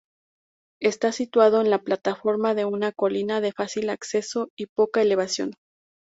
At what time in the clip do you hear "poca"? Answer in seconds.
4.65-4.99